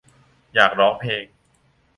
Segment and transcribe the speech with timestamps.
[0.55, 1.23] อยากร้องเพลง